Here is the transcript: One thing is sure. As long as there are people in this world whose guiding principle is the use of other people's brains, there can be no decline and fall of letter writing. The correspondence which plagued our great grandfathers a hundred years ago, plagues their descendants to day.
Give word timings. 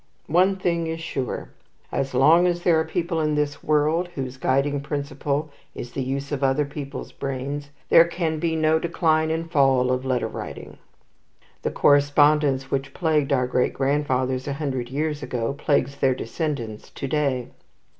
One 0.25 0.55
thing 0.55 0.87
is 0.87 0.99
sure. 0.99 1.51
As 1.91 2.15
long 2.15 2.47
as 2.47 2.63
there 2.63 2.79
are 2.79 2.83
people 2.83 3.19
in 3.21 3.35
this 3.35 3.61
world 3.63 4.07
whose 4.15 4.35
guiding 4.35 4.81
principle 4.81 5.51
is 5.75 5.91
the 5.91 6.01
use 6.01 6.31
of 6.31 6.43
other 6.43 6.65
people's 6.65 7.11
brains, 7.11 7.69
there 7.89 8.05
can 8.05 8.39
be 8.39 8.55
no 8.55 8.79
decline 8.79 9.29
and 9.29 9.51
fall 9.51 9.91
of 9.91 10.03
letter 10.03 10.27
writing. 10.27 10.79
The 11.61 11.69
correspondence 11.69 12.71
which 12.71 12.95
plagued 12.95 13.31
our 13.31 13.45
great 13.45 13.75
grandfathers 13.75 14.47
a 14.47 14.53
hundred 14.53 14.89
years 14.89 15.21
ago, 15.21 15.53
plagues 15.53 15.95
their 15.95 16.15
descendants 16.15 16.89
to 16.89 17.07
day. 17.07 17.49